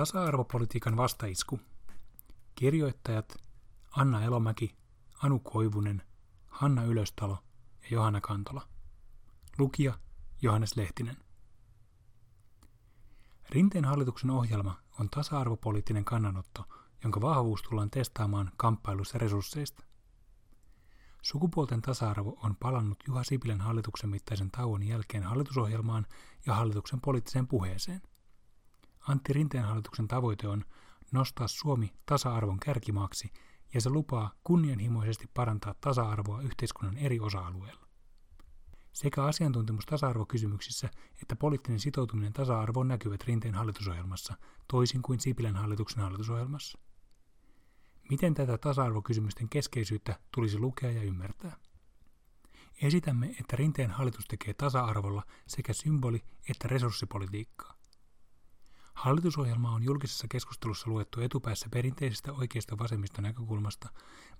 Tasa-arvopolitiikan 0.00 0.96
vastaisku. 0.96 1.60
Kirjoittajat 2.54 3.36
Anna 3.90 4.22
Elomäki, 4.22 4.76
Anu 5.22 5.38
Koivunen, 5.38 6.02
Hanna 6.46 6.84
Ylöstalo 6.84 7.38
ja 7.82 7.88
Johanna 7.90 8.20
Kantola. 8.20 8.68
Lukija 9.58 9.98
Johannes 10.42 10.76
Lehtinen. 10.76 11.16
Rinteen 13.50 13.84
hallituksen 13.84 14.30
ohjelma 14.30 14.78
on 15.00 15.10
tasa-arvopoliittinen 15.10 16.04
kannanotto, 16.04 16.64
jonka 17.02 17.20
vahvuus 17.20 17.62
tullaan 17.62 17.90
testaamaan 17.90 18.50
kamppailussa 18.56 19.18
resursseista. 19.18 19.84
Sukupuolten 21.22 21.82
tasa-arvo 21.82 22.38
on 22.44 22.56
palannut 22.56 22.98
Juha 23.08 23.24
Sipilän 23.24 23.60
hallituksen 23.60 24.10
mittaisen 24.10 24.50
tauon 24.50 24.82
jälkeen 24.82 25.22
hallitusohjelmaan 25.22 26.06
ja 26.46 26.54
hallituksen 26.54 27.00
poliittiseen 27.00 27.48
puheeseen. 27.48 28.02
Antti 29.08 29.32
Rinteen 29.32 29.64
hallituksen 29.64 30.08
tavoite 30.08 30.48
on 30.48 30.64
nostaa 31.12 31.48
Suomi 31.48 31.92
tasa-arvon 32.06 32.60
kärkimaaksi 32.60 33.32
ja 33.74 33.80
se 33.80 33.90
lupaa 33.90 34.30
kunnianhimoisesti 34.44 35.26
parantaa 35.34 35.74
tasa-arvoa 35.80 36.42
yhteiskunnan 36.42 36.96
eri 36.96 37.20
osa-alueilla. 37.20 37.86
Sekä 38.92 39.24
asiantuntemus 39.24 39.86
tasa-arvokysymyksissä 39.86 40.90
että 41.22 41.36
poliittinen 41.36 41.80
sitoutuminen 41.80 42.32
tasa-arvoon 42.32 42.88
näkyvät 42.88 43.24
Rinteen 43.24 43.54
hallitusohjelmassa, 43.54 44.34
toisin 44.68 45.02
kuin 45.02 45.20
Sipilän 45.20 45.56
hallituksen 45.56 46.02
hallitusohjelmassa. 46.02 46.78
Miten 48.10 48.34
tätä 48.34 48.58
tasa-arvokysymysten 48.58 49.48
keskeisyyttä 49.48 50.18
tulisi 50.34 50.58
lukea 50.58 50.90
ja 50.90 51.02
ymmärtää? 51.02 51.56
Esitämme, 52.82 53.34
että 53.40 53.56
Rinteen 53.56 53.90
hallitus 53.90 54.26
tekee 54.26 54.54
tasa-arvolla 54.54 55.22
sekä 55.46 55.72
symboli- 55.72 56.24
että 56.50 56.68
resurssipolitiikkaa. 56.68 57.79
Hallitusohjelma 59.00 59.70
on 59.70 59.82
julkisessa 59.82 60.26
keskustelussa 60.28 60.90
luettu 60.90 61.20
etupäässä 61.20 61.68
perinteisestä 61.72 62.32
oikeista 62.32 62.78
vasemmista 62.78 63.22
näkökulmasta, 63.22 63.88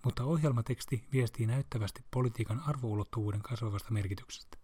mutta 0.05 0.25
ohjelmateksti 0.25 1.05
viestii 1.12 1.47
näyttävästi 1.47 2.05
politiikan 2.11 2.61
arvoulottuvuuden 2.61 3.42
kasvavasta 3.42 3.91
merkityksestä. 3.91 4.58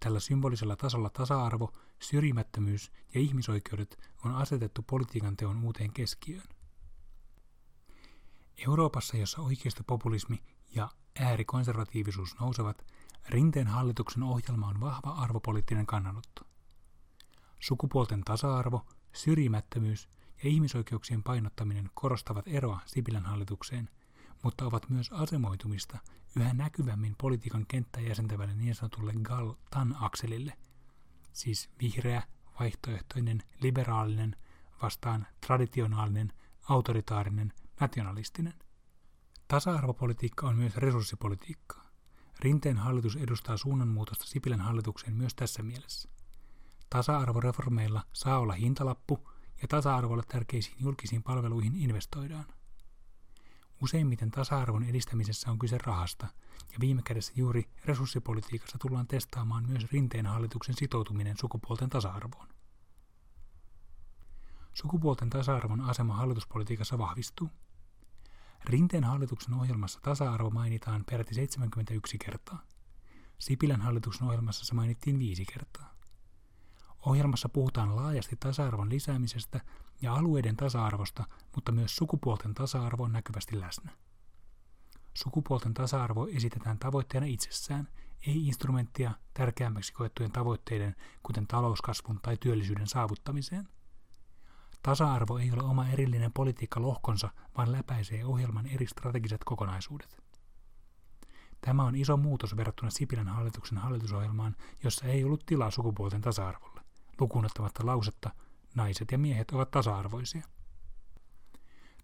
Tällä 0.00 0.20
symbolisella 0.20 0.76
tasolla 0.76 1.10
tasa-arvo, 1.10 1.72
syrjimättömyys 2.02 2.92
ja 3.14 3.20
ihmisoikeudet 3.20 3.98
on 4.24 4.34
asetettu 4.34 4.82
politiikan 4.82 5.36
teon 5.36 5.64
uuteen 5.64 5.92
keskiöön. 5.92 6.48
Euroopassa, 8.66 9.16
jossa 9.16 9.42
oikeistopopulismi 9.42 10.42
ja 10.74 10.88
äärikonservatiivisuus 11.20 12.40
nousevat, 12.40 12.86
Rinteen 13.28 13.66
hallituksen 13.66 14.22
ohjelma 14.22 14.68
on 14.68 14.80
vahva 14.80 15.10
arvopoliittinen 15.10 15.86
kannanotto. 15.86 16.45
Sukupuolten 17.60 18.24
tasa-arvo, 18.24 18.86
syrjimättömyys 19.12 20.08
ja 20.44 20.50
ihmisoikeuksien 20.50 21.22
painottaminen 21.22 21.90
korostavat 21.94 22.48
eroa 22.48 22.80
Sipilän 22.86 23.26
hallitukseen, 23.26 23.88
mutta 24.42 24.66
ovat 24.66 24.90
myös 24.90 25.12
asemoitumista 25.12 25.98
yhä 26.36 26.54
näkyvämmin 26.54 27.14
politiikan 27.20 27.66
kenttää 27.66 28.02
jäsentävälle 28.02 28.54
niin 28.54 28.74
sanotulle 28.74 29.12
GAL-TAN-akselille, 29.22 30.52
siis 31.32 31.70
vihreä, 31.82 32.22
vaihtoehtoinen, 32.60 33.42
liberaalinen 33.60 34.36
vastaan 34.82 35.26
traditionaalinen, 35.46 36.32
autoritaarinen, 36.68 37.52
nationalistinen. 37.80 38.54
Tasa-arvopolitiikka 39.48 40.48
on 40.48 40.56
myös 40.56 40.76
resurssipolitiikkaa. 40.76 41.86
Rinteen 42.40 42.76
hallitus 42.76 43.16
edustaa 43.16 43.56
suunnanmuutosta 43.56 44.24
Sipilän 44.24 44.60
hallitukseen 44.60 45.16
myös 45.16 45.34
tässä 45.34 45.62
mielessä. 45.62 46.15
Tasa-arvoreformeilla 46.90 48.02
saa 48.12 48.38
olla 48.38 48.52
hintalappu 48.52 49.28
ja 49.62 49.68
tasa-arvolle 49.68 50.22
tärkeisiin 50.28 50.76
julkisiin 50.80 51.22
palveluihin 51.22 51.76
investoidaan. 51.76 52.44
Useimmiten 53.82 54.30
tasa-arvon 54.30 54.84
edistämisessä 54.84 55.50
on 55.50 55.58
kyse 55.58 55.78
rahasta, 55.78 56.26
ja 56.72 56.78
viime 56.80 57.02
kädessä 57.02 57.32
juuri 57.36 57.70
resurssipolitiikassa 57.84 58.78
tullaan 58.78 59.06
testaamaan 59.06 59.68
myös 59.68 59.92
rinteen 59.92 60.26
hallituksen 60.26 60.74
sitoutuminen 60.74 61.36
sukupuolten 61.36 61.88
tasa-arvoon. 61.90 62.48
Sukupuolten 64.74 65.30
tasa-arvon 65.30 65.80
asema 65.80 66.14
hallituspolitiikassa 66.14 66.98
vahvistuu. 66.98 67.50
Rinteen 68.64 69.04
hallituksen 69.04 69.54
ohjelmassa 69.54 70.00
tasa-arvo 70.00 70.50
mainitaan 70.50 71.04
peräti 71.10 71.34
71 71.34 72.18
kertaa. 72.18 72.62
Sipilän 73.38 73.80
hallituksen 73.80 74.26
ohjelmassa 74.26 74.64
se 74.64 74.74
mainittiin 74.74 75.18
viisi 75.18 75.44
kertaa. 75.44 75.95
Ohjelmassa 77.06 77.48
puhutaan 77.48 77.96
laajasti 77.96 78.36
tasa-arvon 78.36 78.90
lisäämisestä 78.90 79.60
ja 80.02 80.14
alueiden 80.14 80.56
tasa-arvosta, 80.56 81.24
mutta 81.54 81.72
myös 81.72 81.96
sukupuolten 81.96 82.54
tasa-arvo 82.54 83.04
on 83.04 83.12
näkyvästi 83.12 83.60
läsnä. 83.60 83.90
Sukupuolten 85.14 85.74
tasa-arvo 85.74 86.26
esitetään 86.26 86.78
tavoitteena 86.78 87.26
itsessään, 87.26 87.88
ei 88.26 88.46
instrumenttia 88.46 89.12
tärkeämmäksi 89.34 89.92
koettujen 89.92 90.32
tavoitteiden, 90.32 90.96
kuten 91.22 91.46
talouskasvun 91.46 92.20
tai 92.22 92.36
työllisyyden 92.36 92.86
saavuttamiseen. 92.86 93.68
Tasa-arvo 94.82 95.38
ei 95.38 95.52
ole 95.52 95.62
oma 95.62 95.88
erillinen 95.88 96.32
politiikkalohkonsa, 96.32 97.28
vaan 97.56 97.72
läpäisee 97.72 98.24
ohjelman 98.24 98.66
eri 98.66 98.86
strategiset 98.86 99.44
kokonaisuudet. 99.44 100.22
Tämä 101.60 101.84
on 101.84 101.96
iso 101.96 102.16
muutos 102.16 102.56
verrattuna 102.56 102.90
Sipilän 102.90 103.28
hallituksen 103.28 103.78
hallitusohjelmaan, 103.78 104.56
jossa 104.84 105.06
ei 105.06 105.24
ollut 105.24 105.46
tilaa 105.46 105.70
sukupuolten 105.70 106.20
tasa-arvolle 106.20 106.75
lukunottamatta 107.20 107.86
lausetta 107.86 108.30
naiset 108.74 109.12
ja 109.12 109.18
miehet 109.18 109.50
ovat 109.50 109.70
tasa-arvoisia. 109.70 110.42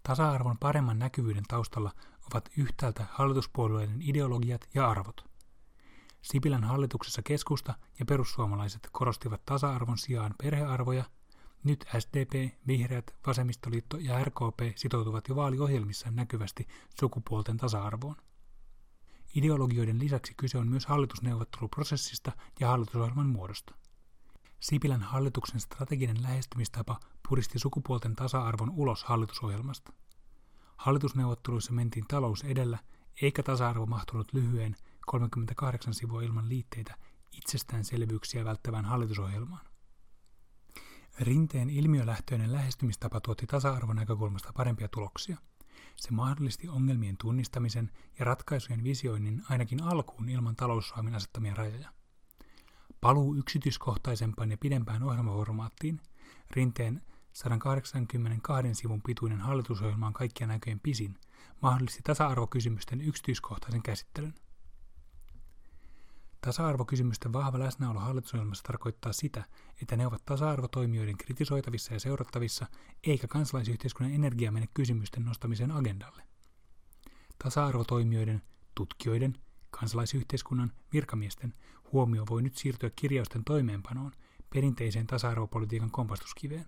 Tasa-arvon 0.03 0.57
paremman 0.57 0.99
näkyvyyden 0.99 1.43
taustalla 1.47 1.91
ovat 2.31 2.49
yhtäältä 2.57 3.05
hallituspuolueiden 3.11 4.01
ideologiat 4.01 4.69
ja 4.73 4.89
arvot. 4.89 5.25
Sipilän 6.21 6.63
hallituksessa 6.63 7.21
keskusta 7.21 7.73
ja 7.99 8.05
perussuomalaiset 8.05 8.89
korostivat 8.91 9.45
tasa-arvon 9.45 9.97
sijaan 9.97 10.35
perhearvoja, 10.43 11.03
nyt 11.63 11.85
SDP, 11.99 12.53
Vihreät, 12.67 13.15
Vasemmistoliitto 13.27 13.97
ja 13.97 14.23
RKP 14.23 14.59
sitoutuvat 14.75 15.27
jo 15.29 15.35
vaaliohjelmissaan 15.35 16.15
näkyvästi 16.15 16.67
sukupuolten 16.99 17.57
tasa-arvoon. 17.57 18.15
Ideologioiden 19.35 19.99
lisäksi 19.99 20.33
kyse 20.37 20.57
on 20.57 20.67
myös 20.67 20.85
hallitusneuvotteluprosessista 20.85 22.31
ja 22.59 22.67
hallitusohjelman 22.67 23.27
muodosta. 23.27 23.75
Sipilän 24.63 25.01
hallituksen 25.01 25.59
strateginen 25.59 26.23
lähestymistapa 26.23 26.99
puristi 27.29 27.59
sukupuolten 27.59 28.15
tasa-arvon 28.15 28.69
ulos 28.69 29.03
hallitusohjelmasta. 29.03 29.93
Hallitusneuvotteluissa 30.77 31.73
mentiin 31.73 32.05
talous 32.07 32.43
edellä, 32.43 32.79
eikä 33.21 33.43
tasa-arvo 33.43 33.85
mahtunut 33.85 34.33
lyhyen 34.33 34.75
38 35.05 35.93
sivua 35.93 36.21
ilman 36.21 36.49
liitteitä 36.49 36.95
itsestäänselvyyksiä 37.31 38.45
välttävään 38.45 38.85
hallitusohjelmaan. 38.85 39.65
Rinteen 41.19 41.69
ilmiölähtöinen 41.69 42.51
lähestymistapa 42.51 43.21
tuotti 43.21 43.47
tasa-arvon 43.47 43.95
näkökulmasta 43.95 44.53
parempia 44.53 44.87
tuloksia. 44.87 45.37
Se 45.95 46.11
mahdollisti 46.11 46.67
ongelmien 46.67 47.17
tunnistamisen 47.17 47.91
ja 48.19 48.25
ratkaisujen 48.25 48.83
visioinnin 48.83 49.43
ainakin 49.49 49.83
alkuun 49.83 50.29
ilman 50.29 50.55
talousraamin 50.55 51.15
asettamia 51.15 51.53
rajoja. 51.53 52.02
Paluu 53.03 53.35
yksityiskohtaisempaan 53.35 54.51
ja 54.51 54.57
pidempään 54.57 55.03
ohjelmaformaattiin, 55.03 56.01
Rinteen 56.51 57.01
182 57.33 58.73
sivun 58.73 59.01
pituinen 59.01 59.41
hallitusohjelma 59.41 60.07
on 60.07 60.13
kaikkien 60.13 60.47
näköjen 60.47 60.79
pisin, 60.79 61.19
mahdollisti 61.61 62.01
tasa-arvokysymysten 62.03 63.01
yksityiskohtaisen 63.01 63.83
käsittelyn. 63.83 64.33
Tasa-arvokysymysten 66.41 67.33
vahva 67.33 67.59
läsnäolo 67.59 67.99
hallitusohjelmassa 67.99 68.63
tarkoittaa 68.63 69.13
sitä, 69.13 69.43
että 69.81 69.95
ne 69.95 70.07
ovat 70.07 70.25
tasa-arvotoimijoiden 70.25 71.17
kritisoitavissa 71.17 71.93
ja 71.93 71.99
seurattavissa, 71.99 72.67
eikä 73.03 73.27
kansalaisyhteiskunnan 73.27 74.15
energia 74.15 74.51
mene 74.51 74.67
kysymysten 74.73 75.25
nostamiseen 75.25 75.71
agendalle. 75.71 76.23
Tasa-arvotoimijoiden, 77.43 78.41
tutkijoiden, 78.75 79.37
kansalaisyhteiskunnan, 79.79 80.71
virkamiesten 80.93 81.53
huomio 81.93 82.25
voi 82.29 82.41
nyt 82.41 82.55
siirtyä 82.55 82.89
kirjausten 82.95 83.43
toimeenpanoon, 83.43 84.11
perinteiseen 84.49 85.07
tasa-arvopolitiikan 85.07 85.91
kompastuskiveen. 85.91 86.65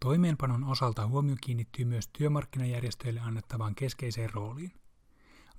Toimeenpanon 0.00 0.64
osalta 0.64 1.06
huomio 1.06 1.36
kiinnittyy 1.40 1.84
myös 1.84 2.08
työmarkkinajärjestöille 2.08 3.20
annettavaan 3.20 3.74
keskeiseen 3.74 4.30
rooliin. 4.30 4.81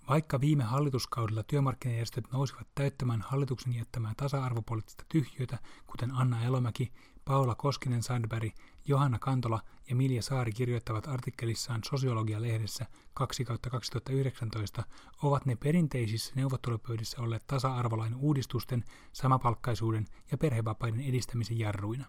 Vaikka 0.10 0.42
viime 0.42 0.64
hallituskaudella 0.64 1.44
työmarkkinajärjestöt 1.44 2.32
nousivat 2.32 2.68
täyttämään 2.76 3.22
hallituksen 3.22 3.76
jättämää 3.76 4.14
tasa-arvopoliittista 4.18 5.06
tyhjöitä, 5.10 5.60
kuten 5.88 6.12
Anna 6.12 6.44
Elomäki, 6.44 6.92
Paula 7.26 7.56
Koskinen-Sandberg, 7.56 8.52
Johanna 8.88 9.20
Kantola 9.20 9.62
ja 9.90 9.96
Milja 9.96 10.22
Saari 10.22 10.52
kirjoittavat 10.52 11.08
artikkelissaan 11.08 11.82
Sosiologia-lehdessä 11.86 12.86
2 13.14 13.46
2019, 13.46 14.84
ovat 15.22 15.46
ne 15.46 15.56
perinteisissä 15.56 16.34
neuvottelupöydissä 16.36 17.22
olleet 17.22 17.48
tasa-arvolain 17.48 18.16
uudistusten, 18.16 18.84
samapalkkaisuuden 19.14 20.06
ja 20.32 20.38
perhevapaiden 20.38 21.02
edistämisen 21.02 21.60
jarruina. 21.60 22.06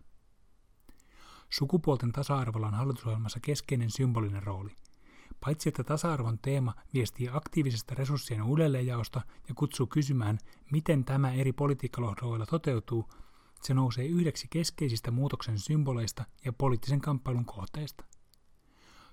Sukupuolten 1.51 2.13
tasa-arvolla 2.13 2.67
on 2.67 2.75
hallitusohjelmassa 2.75 3.41
keskeinen 3.41 3.91
symbolinen 3.91 4.43
rooli. 4.43 4.77
Paitsi 5.45 5.69
että 5.69 5.85
tasa-arvon 5.85 6.39
teema 6.39 6.75
viestii 6.95 7.29
aktiivisesta 7.33 7.95
resurssien 7.95 8.43
uudelleenjaosta 8.43 9.21
ja 9.49 9.55
kutsuu 9.55 9.87
kysymään, 9.87 10.39
miten 10.71 11.05
tämä 11.05 11.33
eri 11.33 11.53
politiikkalohdoilla 11.53 12.47
toteutuu, 12.47 13.09
se 13.63 13.75
nousee 13.75 14.07
yhdeksi 14.07 14.47
keskeisistä 14.51 15.11
muutoksen 15.11 15.59
symboleista 15.59 16.25
ja 16.45 16.53
poliittisen 16.53 17.01
kamppailun 17.01 17.45
kohteista. 17.45 18.05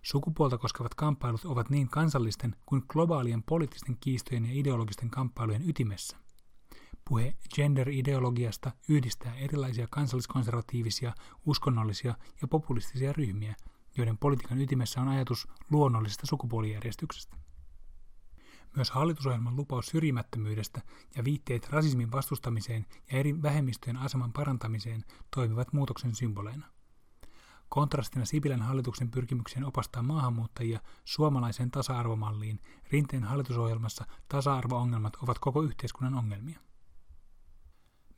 Sukupuolta 0.01 0.57
koskevat 0.57 0.95
kamppailut 0.95 1.45
ovat 1.45 1.69
niin 1.69 1.89
kansallisten 1.89 2.55
kuin 2.65 2.83
globaalien 2.87 3.43
poliittisten 3.43 3.97
kiistojen 3.99 4.45
ja 4.45 4.51
ideologisten 4.53 5.09
kamppailujen 5.09 5.69
ytimessä. 5.69 6.17
Puhe 7.09 7.35
gender-ideologiasta 7.55 8.71
yhdistää 8.89 9.35
erilaisia 9.35 9.87
kansalliskonservatiivisia, 9.89 11.13
uskonnollisia 11.45 12.15
ja 12.41 12.47
populistisia 12.47 13.13
ryhmiä, 13.13 13.55
joiden 13.97 14.17
politiikan 14.17 14.61
ytimessä 14.61 15.01
on 15.01 15.07
ajatus 15.07 15.47
luonnollisesta 15.69 16.27
sukupuolijärjestyksestä. 16.27 17.37
Myös 18.75 18.91
hallitusohjelman 18.91 19.55
lupaus 19.55 19.85
syrjimättömyydestä 19.85 20.81
ja 21.15 21.23
viitteet 21.23 21.69
rasismin 21.69 22.11
vastustamiseen 22.11 22.85
ja 23.11 23.19
eri 23.19 23.41
vähemmistöjen 23.41 23.97
aseman 23.97 24.33
parantamiseen 24.33 25.03
toimivat 25.35 25.73
muutoksen 25.73 26.15
symboleina. 26.15 26.65
Kontrastina 27.69 28.25
Sipilän 28.25 28.61
hallituksen 28.61 29.11
pyrkimykseen 29.11 29.65
opastaa 29.65 30.03
maahanmuuttajia 30.03 30.79
suomalaiseen 31.05 31.71
tasa-arvomalliin, 31.71 32.59
Rinteen 32.91 33.23
hallitusohjelmassa 33.23 34.05
tasa-arvo-ongelmat 34.27 35.15
ovat 35.15 35.39
koko 35.39 35.61
yhteiskunnan 35.61 36.15
ongelmia. 36.15 36.59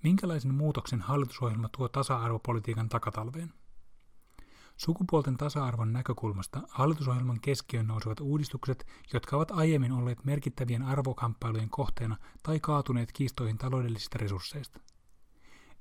Minkälaisen 0.03 0.53
muutoksen 0.53 1.01
hallitusohjelma 1.01 1.69
tuo 1.69 1.89
tasa-arvopolitiikan 1.89 2.89
takatalveen? 2.89 3.53
Sukupuolten 4.77 5.37
tasa-arvon 5.37 5.93
näkökulmasta 5.93 6.61
hallitusohjelman 6.69 7.39
keskiöön 7.39 7.87
nousevat 7.87 8.19
uudistukset, 8.19 8.85
jotka 9.13 9.35
ovat 9.35 9.51
aiemmin 9.51 9.91
olleet 9.91 10.25
merkittävien 10.25 10.83
arvokamppailujen 10.83 11.69
kohteena 11.69 12.17
tai 12.43 12.59
kaatuneet 12.59 13.11
kiistoihin 13.11 13.57
taloudellisista 13.57 14.17
resursseista. 14.17 14.79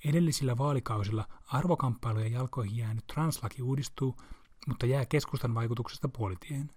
Edellisillä 0.05 0.59
vaalikausilla 0.59 1.29
arvokamppailujen 1.47 2.33
jalkoihin 2.33 2.77
jäänyt 2.77 3.06
translaki 3.06 3.62
uudistuu, 3.62 4.17
mutta 4.69 4.87
jää 4.87 5.06
keskustan 5.06 5.55
vaikutuksesta 5.55 6.09
puolitiehen. 6.09 6.71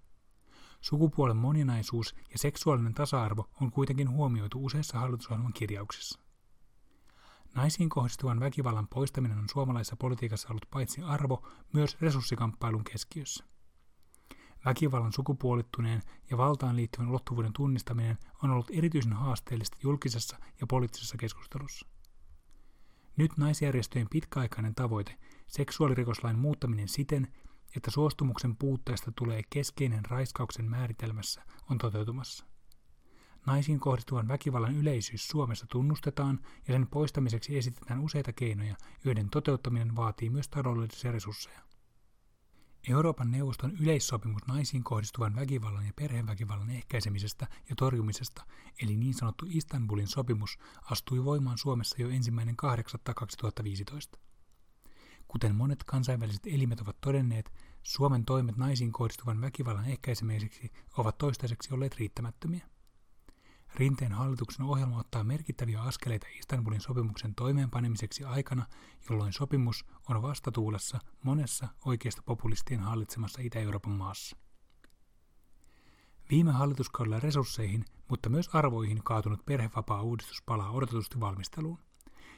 Sukupuolen 0.82 1.38
moninaisuus 1.38 2.16
ja 2.32 2.38
seksuaalinen 2.38 2.94
tasa-arvo 2.94 3.50
on 3.62 3.72
kuitenkin 3.72 4.10
huomioitu 4.10 4.66
useissa 4.66 5.00
hallitusohjelman 5.00 5.54
kirjauksissa. 5.54 6.25
Naisiin 7.56 7.90
kohdistuvan 7.90 8.40
väkivallan 8.40 8.88
poistaminen 8.88 9.38
on 9.38 9.50
suomalaisessa 9.50 9.96
politiikassa 9.96 10.48
ollut 10.50 10.66
paitsi 10.72 11.02
arvo, 11.02 11.48
myös 11.74 12.02
resurssikamppailun 12.02 12.84
keskiössä. 12.84 13.46
Väkivallan 14.66 15.13
sukupuolittuneen 15.13 16.02
ja 16.31 16.38
valtaan 16.38 16.75
liittyvän 16.75 17.10
ulottuvuuden 17.10 17.54
tunnistaminen 17.54 18.18
on 18.44 18.52
ollut 18.52 18.72
erityisen 18.72 19.13
haasteellista 19.13 19.78
julkisessa 19.84 20.38
ja 20.62 20.68
poliittisessa 20.68 21.18
keskustelussa. 21.18 21.88
Nyt 23.18 23.38
naisjärjestöjen 23.38 24.10
pitkäaikainen 24.10 24.75
tavoite, 24.75 25.18
seksuaalirikoslain 25.48 26.40
muuttaminen 26.40 26.88
siten, 26.88 27.28
että 27.75 27.92
suostumuksen 27.92 28.56
puutteesta 28.56 29.12
tulee 29.12 29.42
keskeinen 29.50 30.06
raiskauksen 30.06 30.69
määritelmässä, 30.69 31.44
on 31.69 31.78
toteutumassa. 31.78 32.46
Naisiin 33.46 33.80
kohdistuvan 33.80 34.28
väkivallan 34.28 34.76
yleisyys 34.76 35.28
Suomessa 35.28 35.66
tunnustetaan 35.70 36.40
ja 36.68 36.74
sen 36.74 36.88
poistamiseksi 36.88 37.58
esitetään 37.58 38.00
useita 38.00 38.34
keinoja, 38.34 38.76
joiden 39.04 39.30
toteuttaminen 39.30 39.96
vaatii 39.96 40.30
myös 40.30 40.50
taloudellisia 40.50 41.12
resursseja. 41.12 41.62
Euroopan 42.90 43.32
neuvoston 43.32 43.72
yleissopimus 43.80 44.48
naisiin 44.48 44.84
kohdistuvan 44.84 45.36
väkivallan 45.36 45.86
ja 45.86 45.94
perheväkivallan 45.96 46.70
ehkäisemisestä 46.70 47.48
ja 47.70 47.76
torjumisesta, 47.76 48.46
eli 48.82 48.96
niin 48.96 49.14
sanottu 49.14 49.46
Istanbulin 49.50 50.08
sopimus, 50.08 50.58
astui 50.92 51.26
voimaan 51.26 51.58
Suomessa 51.58 51.96
jo 52.00 52.10
ensimmäinen 52.10 52.56
8.2015. 54.14 54.20
Kuten 55.28 55.56
monet 55.56 55.84
kansainväliset 55.84 56.48
elimet 56.48 56.80
ovat 56.80 57.02
todenneet, 57.02 57.52
Suomen 57.84 58.26
toimet 58.26 58.58
naisiin 58.58 58.92
kohdistuvan 58.92 59.42
väkivallan 59.42 59.86
ehkäisemiseksi 59.86 60.72
ovat 60.98 61.18
toistaiseksi 61.18 61.74
olleet 61.74 61.96
riittämättömiä. 61.96 62.75
Rinteen 63.77 64.12
hallituksen 64.12 64.66
ohjelma 64.66 65.00
ottaa 65.00 65.24
merkittäviä 65.24 65.81
askeleita 65.81 66.27
Istanbulin 66.39 66.81
sopimuksen 66.81 67.36
toimeenpanemiseksi 67.36 68.24
aikana, 68.24 68.66
jolloin 69.10 69.33
sopimus 69.33 69.86
on 70.10 70.22
vastatuulessa 70.22 71.00
monessa 71.24 71.68
oikeista 71.86 72.22
populistien 72.25 72.80
hallitsemassa 72.80 73.42
Itä-Euroopan 73.42 73.94
maassa. 73.94 74.38
Viime 76.30 76.51
hallituskaudella 76.51 77.19
resursseihin, 77.19 77.86
mutta 78.10 78.30
myös 78.30 78.50
arvoihin 78.54 79.04
kaatunut 79.04 79.45
perhevapaa-uudistus 79.45 80.42
palaa 80.45 80.72
odotetusti 80.72 81.19
valmisteluun. 81.19 81.80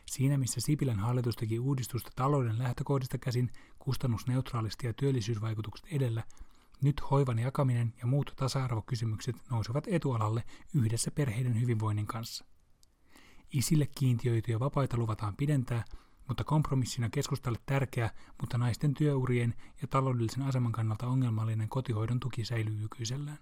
Siinä 0.05 0.37
missä 0.37 0.61
Sipilän 0.61 0.99
hallitus 0.99 1.35
teki 1.35 1.59
uudistusta 1.59 2.11
talouden 2.15 2.59
lähtökohdista 2.59 3.17
käsin 3.17 3.51
kustannusneutraalisti 3.79 4.87
ja 4.87 4.93
työllisyysvaikutukset 4.93 5.87
edellä, 5.91 6.23
nyt 6.81 7.01
hoivan 7.12 7.39
jakaminen 7.39 7.94
ja 8.00 8.07
muut 8.07 8.33
tasa-arvokysymykset 8.35 9.35
nousevat 9.51 9.83
etualalle 9.88 10.44
yhdessä 10.74 11.12
perheiden 11.12 11.62
hyvinvoinnin 11.62 12.07
kanssa. 12.07 12.45
Isille 13.53 13.88
kiintiöityjä 13.95 14.59
vapaita 14.59 14.97
luvataan 14.97 15.35
pidentää, 15.35 15.85
mutta 16.27 16.44
kompromissina 16.44 17.09
keskustalle 17.09 17.59
tärkeä, 17.65 18.09
mutta 18.41 18.57
naisten 18.57 18.94
työurien 18.94 19.53
ja 19.81 19.88
taloudellisen 19.88 20.44
aseman 20.44 20.71
kannalta 20.71 21.07
ongelmallinen 21.07 21.69
kotihoidon 21.69 22.19
tuki 22.19 22.45
säilyy 22.45 22.75
nykyisellään. 22.75 23.39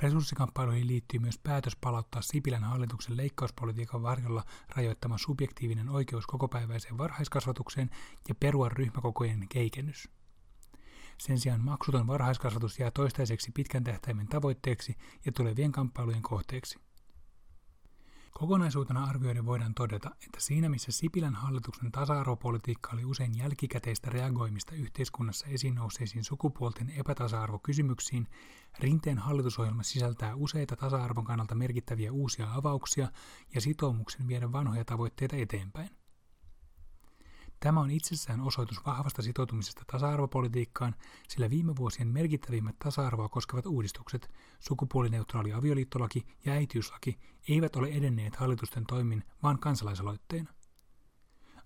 Resurssikamppailuihin 0.00 0.86
liittyy 0.86 1.20
myös 1.20 1.38
päätös 1.38 1.76
palauttaa 1.76 2.22
Sipilän 2.22 2.64
hallituksen 2.64 3.16
leikkauspolitiikan 3.16 4.02
varjolla 4.02 4.44
rajoittama 4.76 5.18
subjektiivinen 5.18 5.88
oikeus 5.88 6.26
kokopäiväiseen 6.26 6.98
varhaiskasvatukseen 6.98 7.90
ja 8.28 8.34
perua 8.34 8.68
ryhmäkokojen 8.68 9.46
keikennys. 9.48 10.08
Sen 11.22 11.38
sijaan 11.38 11.64
maksuton 11.64 12.06
varhaiskasvatus 12.06 12.78
jää 12.78 12.90
toistaiseksi 12.90 13.52
pitkän 13.52 13.84
tähtäimen 13.84 14.28
tavoitteeksi 14.28 14.96
ja 15.26 15.32
tulevien 15.32 15.72
kamppailujen 15.72 16.22
kohteeksi. 16.22 16.78
Kokonaisuutena 18.30 19.04
arvioiden 19.04 19.46
voidaan 19.46 19.74
todeta, 19.74 20.10
että 20.26 20.40
siinä 20.40 20.68
missä 20.68 20.92
Sipilän 20.92 21.34
hallituksen 21.34 21.92
tasa-arvopolitiikka 21.92 22.90
oli 22.94 23.04
usein 23.04 23.38
jälkikäteistä 23.38 24.10
reagoimista 24.10 24.74
yhteiskunnassa 24.74 25.46
esiin 25.46 25.74
nousseisiin 25.74 26.24
sukupuolten 26.24 26.90
epätasa-arvokysymyksiin, 26.90 28.28
Rinteen 28.78 29.18
hallitusohjelma 29.18 29.82
sisältää 29.82 30.34
useita 30.34 30.76
tasa-arvon 30.76 31.24
kannalta 31.24 31.54
merkittäviä 31.54 32.12
uusia 32.12 32.54
avauksia 32.54 33.08
ja 33.54 33.60
sitoumuksen 33.60 34.28
viedä 34.28 34.52
vanhoja 34.52 34.84
tavoitteita 34.84 35.36
eteenpäin. 35.36 36.01
Tämä 37.62 37.80
on 37.80 37.90
itsessään 37.90 38.40
osoitus 38.40 38.86
vahvasta 38.86 39.22
sitoutumisesta 39.22 39.82
tasa-arvopolitiikkaan, 39.92 40.94
sillä 41.28 41.50
viime 41.50 41.76
vuosien 41.76 42.08
merkittävimmät 42.08 42.78
tasa-arvoa 42.78 43.28
koskevat 43.28 43.66
uudistukset, 43.66 44.30
sukupuolineutraali 44.60 45.52
avioliittolaki 45.52 46.26
ja 46.44 46.52
äitiyslaki, 46.52 47.18
eivät 47.48 47.76
ole 47.76 47.88
edenneet 47.88 48.36
hallitusten 48.36 48.86
toimin, 48.86 49.24
vaan 49.42 49.58
kansalaisaloitteena. 49.58 50.54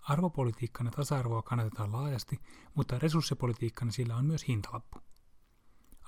Arvopolitiikkana 0.00 0.90
tasa-arvoa 0.90 1.42
kannatetaan 1.42 1.92
laajasti, 1.92 2.40
mutta 2.74 2.98
resurssipolitiikkana 2.98 3.90
sillä 3.90 4.16
on 4.16 4.24
myös 4.24 4.48
hintalappu. 4.48 4.98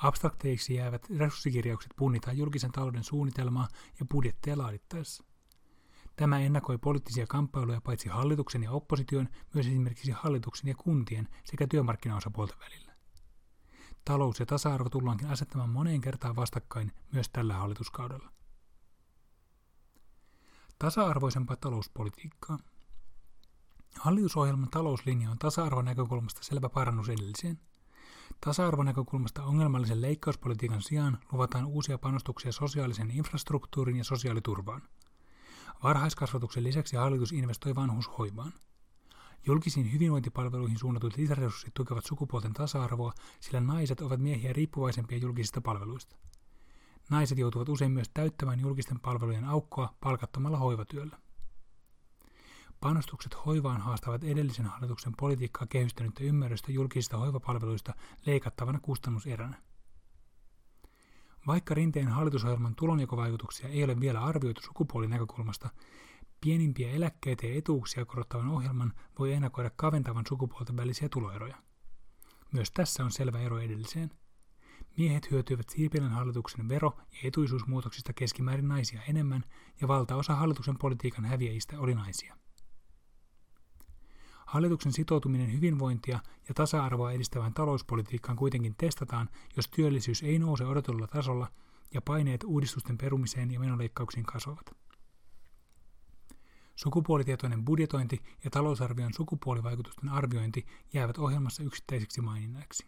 Abstrakteiksi 0.03 0.75
jäävät 0.75 1.07
resurssikirjaukset 1.19 1.93
punnitaan 1.97 2.39
julkisen 2.39 2.73
talouden 2.73 3.05
suunnitelmaa 3.05 3.69
ja 4.01 4.07
budjetteja 4.11 4.59
laadittaessa. 4.59 5.25
Tämä 6.19 6.39
ennakoi 6.41 6.79
poliittisia 6.79 7.27
kamppailuja 7.27 7.81
paitsi 7.81 8.09
hallituksen 8.09 8.63
ja 8.63 8.71
opposition, 8.71 9.29
myös 9.55 9.67
esimerkiksi 9.67 10.11
hallituksen 10.11 10.69
ja 10.69 10.75
kuntien 10.75 11.29
sekä 11.45 11.67
työmarkkinaosapuolten 11.67 12.59
välillä. 12.59 12.93
Talous 14.05 14.41
ja 14.41 14.47
tasa-arvo 14.47 14.89
tullaankin 14.89 15.29
asettamaan 15.29 15.71
moneen 15.71 16.01
kertaan 16.01 16.37
vastakkain 16.37 16.93
myös 17.13 17.29
tällä 17.29 17.55
hallituskaudella. 17.55 18.33
Tasa-arvoisempaa 20.79 21.57
talouspolitiikkaa. 21.57 22.59
Hallitusohjelman 23.99 24.71
talouslinja 24.71 25.31
on 25.31 25.39
tasa-arvon 25.39 25.85
näkökulmasta 25.85 26.43
selvä 26.43 26.69
parannus 26.69 27.09
edelliseen. 27.09 27.61
Tasa-arvon 28.41 28.87
näkökulmasta 28.87 29.45
ongelmallisen 29.45 30.03
leikkauspolitiikan 30.03 30.83
sijaan 30.83 31.19
luvataan 31.33 31.67
uusia 31.67 31.99
panostuksia 31.99 32.53
sosiaalisen 32.53 33.11
infrastruktuurin 33.11 33.97
ja 33.97 34.05
sosiaaliturvaan– 34.05 34.83
Varhaiskasvatuksen 35.83 36.65
lisäksi 36.65 36.97
hallitus 36.97 37.33
investoi 37.33 37.75
vanhushoivaan. 37.75 38.53
Julkisiin 39.47 39.93
hyvinvointipalveluihin 39.93 40.79
suunnatut 40.79 41.17
lisäresurssit 41.17 41.75
tukevat 41.75 42.05
sukupuolten 42.05 42.53
tasa-arvoa, 42.53 43.13
sillä 43.41 43.61
naiset 43.61 44.01
ovat 44.01 44.21
miehiä 44.21 44.53
riippuvaisempia 44.53 45.19
julkisista 45.19 45.61
palveluista. 45.61 46.17
Naiset 47.11 47.39
joutuvat 47.39 47.69
usein 47.69 47.93
myös 47.93 48.11
täyttämään 48.15 48.61
julkisten 48.61 49.01
palvelujen 49.01 49.45
aukkoa 49.45 49.95
palkattomalla 50.01 50.59
hoivatyöllä. 50.59 51.19
Panostukset 52.81 53.47
hoivaan 53.47 53.81
haastavat 53.81 54.25
edellisen 54.25 54.67
hallituksen 54.67 55.13
politiikkaa 55.19 55.67
kehystänyttä 55.67 56.25
ymmärrystä 56.25 56.73
julkisista 56.73 57.17
hoivapalveluista 57.17 57.95
leikattavana 58.27 58.81
kustannuseränä. 58.81 59.68
Vaikka 61.49 61.75
rinteen 61.75 62.09
hallitusohjelman 62.09 62.75
tulonjakovaikutuksia 62.75 63.69
ei 63.69 63.85
ole 63.85 64.01
vielä 64.01 64.25
arvioitu 64.25 64.63
sukupuolinäkökulmasta, 64.63 65.69
pienimpiä 66.41 66.91
eläkkeitä 66.91 67.47
ja 67.47 67.55
etuuksia 67.55 68.05
korottavan 68.05 68.49
ohjelman 68.49 68.93
voi 69.19 69.33
ennakoida 69.33 69.71
kaventavan 69.77 70.25
sukupuolten 70.29 70.77
välisiä 70.77 71.09
tuloeroja. 71.09 71.57
Myös 72.53 72.71
tässä 72.71 73.05
on 73.05 73.11
selvä 73.13 73.39
ero 73.41 73.59
edelliseen. 73.59 74.11
Miehet 74.97 75.31
hyötyivät 75.31 75.69
Sipilän 75.69 76.11
hallituksen 76.11 76.69
vero- 76.69 76.99
ja 77.13 77.19
etuisuusmuutoksista 77.25 78.13
keskimäärin 78.13 78.69
naisia 78.69 79.03
enemmän, 79.03 79.45
ja 79.81 79.89
valtaosa 79.89 80.35
hallituksen 80.35 80.79
politiikan 80.79 81.25
häviäjistä 81.25 81.81
oli 81.81 81.95
naisia. 81.95 82.37
Hallituksen 84.49 84.93
sitoutuminen 84.93 85.53
hyvinvointia 85.53 86.21
ja 86.49 86.55
tasa-arvoa 86.55 87.13
edistävään 87.13 87.55
talouspolitiikkaan 87.55 88.37
kuitenkin 88.37 88.75
testataan, 88.79 89.29
jos 89.57 89.69
työllisyys 89.69 90.23
ei 90.23 90.39
nouse 90.39 90.65
odotetulla 90.65 91.07
tasolla 91.07 91.49
ja 91.95 92.03
paineet 92.03 92.45
uudistusten 92.45 92.99
perumiseen 92.99 93.51
ja 93.51 93.61
menoleikkauksiin 93.61 94.27
kasvavat. 94.27 94.77
Sukupuolitietoinen 96.75 97.65
budjetointi 97.65 98.23
ja 98.45 98.51
talousarvion 98.51 99.15
sukupuolivaikutusten 99.15 100.09
arviointi 100.09 100.67
jäävät 100.93 101.19
ohjelmassa 101.19 101.63
yksittäisiksi 101.63 102.21
maininnaiksi. 102.21 102.87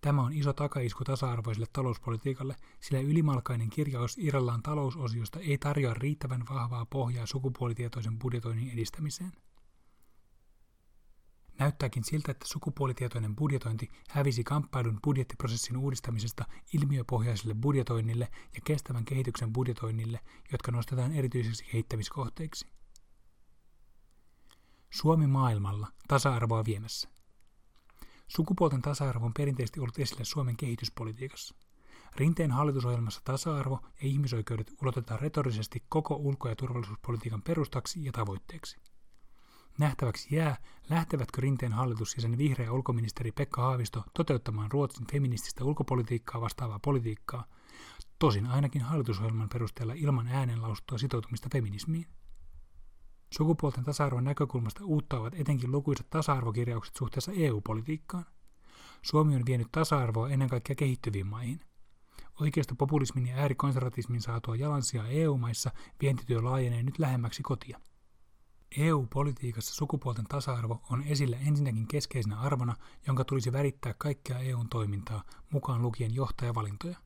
Tämä 0.00 0.22
on 0.22 0.32
iso 0.32 0.52
takaisku 0.52 1.04
tasa-arvoiselle 1.04 1.66
talouspolitiikalle, 1.72 2.56
sillä 2.80 3.00
ylimalkainen 3.00 3.70
kirjaus 3.70 4.18
Irallaan 4.18 4.62
talousosiosta 4.62 5.40
ei 5.40 5.58
tarjoa 5.58 5.94
riittävän 5.94 6.44
vahvaa 6.50 6.86
pohjaa 6.86 7.26
sukupuolitietoisen 7.26 8.18
budjetoinnin 8.18 8.70
edistämiseen. 8.70 9.32
Näyttääkin 11.62 12.04
siltä, 12.04 12.30
että 12.32 12.48
sukupuolitietoinen 12.48 13.36
budjetointi 13.36 13.90
hävisi 14.08 14.44
kamppailun 14.44 15.00
budjettiprosessin 15.04 15.76
uudistamisesta 15.76 16.44
ilmiöpohjaiselle 16.72 17.54
budjetoinnille 17.54 18.28
ja 18.54 18.60
kestävän 18.64 19.04
kehityksen 19.04 19.52
budjetoinnille, 19.52 20.20
jotka 20.52 20.72
nostetaan 20.72 21.12
erityiseksi 21.12 21.64
kehittämiskohteiksi. 21.64 22.66
Suomi 24.90 25.26
maailmalla 25.26 25.88
tasa-arvoa 26.08 26.64
viemässä. 26.64 27.08
Sukupuolten 28.28 28.82
tasa-arvo 28.82 29.26
on 29.26 29.34
perinteisesti 29.34 29.80
ollut 29.80 29.98
esillä 29.98 30.24
Suomen 30.24 30.56
kehityspolitiikassa. 30.56 31.54
Rinteen 32.16 32.50
hallitusohjelmassa 32.50 33.20
tasa-arvo 33.24 33.80
ja 33.84 34.08
ihmisoikeudet 34.08 34.72
ulotetaan 34.82 35.20
retorisesti 35.20 35.84
koko 35.88 36.14
ulko- 36.14 36.48
ja 36.48 36.56
turvallisuuspolitiikan 36.56 37.42
perustaksi 37.42 38.04
ja 38.04 38.12
tavoitteeksi. 38.12 38.91
Nähtäväksi 39.78 40.36
jää, 40.36 40.56
lähtevätkö 40.90 41.40
Rinteen 41.40 41.72
hallitus 41.72 42.14
ja 42.14 42.22
sen 42.22 42.38
vihreä 42.38 42.72
ulkoministeri 42.72 43.32
Pekka 43.32 43.62
Haavisto 43.62 44.04
toteuttamaan 44.14 44.70
Ruotsin 44.70 45.06
feminististä 45.12 45.64
ulkopolitiikkaa 45.64 46.40
vastaavaa 46.40 46.78
politiikkaa, 46.78 47.44
tosin 48.18 48.46
ainakin 48.46 48.82
hallitusohjelman 48.82 49.48
perusteella 49.48 49.92
ilman 49.92 50.28
äänenlausuttua 50.28 50.98
sitoutumista 50.98 51.48
feminismiin. 51.52 52.06
Sukupuolten 53.32 53.84
tasa-arvon 53.84 54.24
näkökulmasta 54.24 54.84
uutta 54.84 55.20
ovat 55.20 55.34
etenkin 55.34 55.72
lukuisat 55.72 56.10
tasa-arvokirjaukset 56.10 56.96
suhteessa 56.96 57.32
EU-politiikkaan. 57.32 58.24
Suomi 59.02 59.36
on 59.36 59.46
vienyt 59.46 59.68
tasa-arvoa 59.72 60.28
ennen 60.28 60.48
kaikkea 60.48 60.76
kehittyviin 60.76 61.26
maihin. 61.26 61.60
Oikeasta 62.40 62.74
populismin 62.74 63.26
ja 63.26 63.36
äärikonservatismin 63.36 64.20
saatua 64.20 64.56
jalansijaa 64.56 65.08
EU-maissa 65.08 65.70
vientityö 66.02 66.44
laajenee 66.44 66.82
nyt 66.82 66.98
lähemmäksi 66.98 67.42
kotia. 67.42 67.80
EU-politiikassa 68.78 69.74
sukupuolten 69.74 70.24
tasa-arvo 70.24 70.82
on 70.90 71.02
esillä 71.02 71.36
ensinnäkin 71.36 71.88
keskeisenä 71.88 72.40
arvona, 72.40 72.76
jonka 73.06 73.24
tulisi 73.24 73.52
värittää 73.52 73.94
kaikkea 73.98 74.38
EUn 74.38 74.68
toimintaa, 74.68 75.24
mukaan 75.50 75.82
lukien 75.82 76.14
johtajavalintoja. 76.14 76.96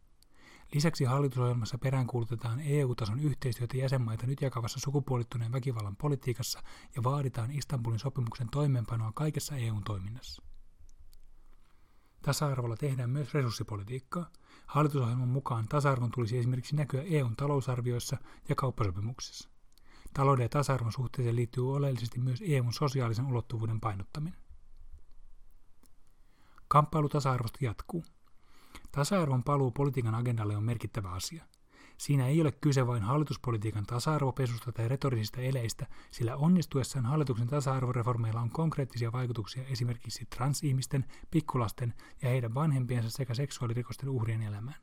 Lisäksi 0.74 1.04
hallitusohjelmassa 1.04 1.78
peräänkuulutetaan 1.78 2.60
EU-tason 2.60 3.20
yhteistyötä 3.20 3.76
jäsenmaita 3.76 4.26
nyt 4.26 4.42
jakavassa 4.42 4.80
sukupuolittuneen 4.80 5.52
väkivallan 5.52 5.96
politiikassa 5.96 6.62
ja 6.96 7.04
vaaditaan 7.04 7.50
Istanbulin 7.50 7.98
sopimuksen 7.98 8.48
toimeenpanoa 8.50 9.12
kaikessa 9.14 9.56
EUn 9.56 9.84
toiminnassa. 9.84 10.42
Tasa-arvolla 12.22 12.76
tehdään 12.76 13.10
myös 13.10 13.34
resurssipolitiikkaa. 13.34 14.30
Hallitusohjelman 14.66 15.28
mukaan 15.28 15.68
tasa-arvon 15.68 16.10
tulisi 16.10 16.38
esimerkiksi 16.38 16.76
näkyä 16.76 17.02
EUn 17.02 17.36
talousarvioissa 17.36 18.16
ja 18.48 18.54
kauppasopimuksissa. 18.54 19.55
Talouden 20.16 20.42
ja 20.42 20.48
tasa-arvon 20.48 20.92
suhteeseen 20.92 21.36
liittyy 21.36 21.74
oleellisesti 21.74 22.20
myös 22.20 22.42
EUn 22.46 22.72
sosiaalisen 22.72 23.26
ulottuvuuden 23.26 23.80
painottaminen. 23.80 24.40
Kamppailu 26.68 27.08
tasa-arvosta 27.08 27.58
jatkuu. 27.60 28.04
Tasa-arvon 28.92 29.44
paluu 29.44 29.70
politiikan 29.70 30.14
agendalle 30.14 30.56
on 30.56 30.64
merkittävä 30.64 31.10
asia. 31.10 31.44
Siinä 31.98 32.26
ei 32.26 32.40
ole 32.40 32.52
kyse 32.52 32.86
vain 32.86 33.02
hallituspolitiikan 33.02 33.86
tasa-arvopesusta 33.86 34.72
tai 34.72 34.88
retorisista 34.88 35.40
eleistä, 35.40 35.86
sillä 36.10 36.36
onnistuessaan 36.36 37.06
hallituksen 37.06 37.46
tasa-arvoreformeilla 37.46 38.40
on 38.40 38.50
konkreettisia 38.50 39.12
vaikutuksia 39.12 39.64
esimerkiksi 39.64 40.26
transihmisten, 40.26 41.04
pikkulasten 41.30 41.94
ja 42.22 42.28
heidän 42.28 42.54
vanhempiensa 42.54 43.10
sekä 43.10 43.34
seksuaalirikosten 43.34 44.08
uhrien 44.08 44.42
elämään. 44.42 44.80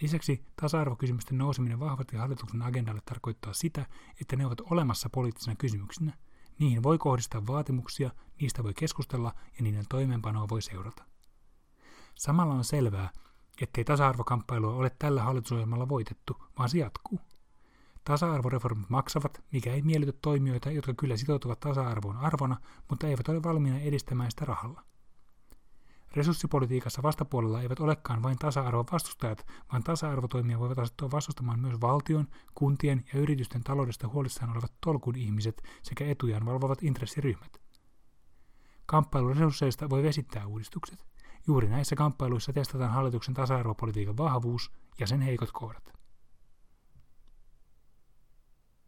Lisäksi 0.00 0.44
tasa-arvokysymysten 0.60 1.38
nouseminen 1.38 1.80
vahvasti 1.80 2.16
hallituksen 2.16 2.62
agendalle 2.62 3.00
tarkoittaa 3.04 3.52
sitä, 3.52 3.86
että 4.20 4.36
ne 4.36 4.46
ovat 4.46 4.60
olemassa 4.60 5.10
poliittisena 5.10 5.56
kysymyksinä. 5.56 6.12
Niihin 6.58 6.82
voi 6.82 6.98
kohdistaa 6.98 7.46
vaatimuksia, 7.46 8.10
niistä 8.40 8.62
voi 8.62 8.74
keskustella 8.74 9.34
ja 9.58 9.62
niiden 9.62 9.84
toimeenpanoa 9.88 10.48
voi 10.48 10.62
seurata. 10.62 11.04
Samalla 12.14 12.54
on 12.54 12.64
selvää, 12.64 13.10
ettei 13.60 13.84
tasa-arvokamppailua 13.84 14.74
ole 14.74 14.90
tällä 14.98 15.22
hallitusohjelmalla 15.22 15.88
voitettu, 15.88 16.44
vaan 16.58 16.68
se 16.68 16.78
jatkuu. 16.78 17.20
Tasa-arvoreformit 18.04 18.88
maksavat, 18.88 19.42
mikä 19.52 19.72
ei 19.72 19.82
miellytä 19.82 20.12
toimijoita, 20.22 20.70
jotka 20.70 20.94
kyllä 20.94 21.16
sitoutuvat 21.16 21.60
tasa-arvoon 21.60 22.16
arvona, 22.16 22.56
mutta 22.88 23.06
eivät 23.06 23.28
ole 23.28 23.42
valmiina 23.42 23.78
edistämään 23.78 24.30
sitä 24.30 24.44
rahalla. 24.44 24.89
Resurssipolitiikassa 26.14 27.02
vastapuolella 27.02 27.62
eivät 27.62 27.80
olekaan 27.80 28.22
vain 28.22 28.38
tasa-arvon 28.38 28.84
vastustajat, 28.92 29.46
vaan 29.72 29.82
tasa-arvotoimia 29.82 30.58
voivat 30.58 30.78
asettua 30.78 31.10
vastustamaan 31.10 31.60
myös 31.60 31.80
valtion, 31.80 32.26
kuntien 32.54 33.04
ja 33.14 33.20
yritysten 33.20 33.64
taloudesta 33.64 34.08
huolissaan 34.08 34.52
olevat 34.52 34.72
tolkun 34.80 35.16
ihmiset 35.16 35.62
sekä 35.82 36.06
etujaan 36.06 36.46
valvovat 36.46 36.82
intressiryhmät. 36.82 37.60
Kamppailuresursseista 38.86 39.90
voi 39.90 40.02
vesittää 40.02 40.46
uudistukset. 40.46 41.04
Juuri 41.46 41.68
näissä 41.68 41.96
kamppailuissa 41.96 42.52
testataan 42.52 42.90
hallituksen 42.90 43.34
tasa-arvopolitiikan 43.34 44.16
vahvuus 44.16 44.70
ja 44.98 45.06
sen 45.06 45.20
heikot 45.20 45.50
kohdat. 45.52 45.99